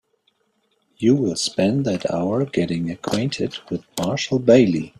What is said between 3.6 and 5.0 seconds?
with Marshall Bailey.